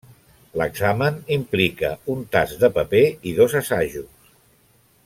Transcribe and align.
L'examen 0.61 1.19
implica 1.35 1.91
un 2.15 2.25
tast 2.37 2.59
de 2.65 2.73
paper 2.79 3.05
i 3.33 3.37
dos 3.43 3.57
assajos. 3.63 4.35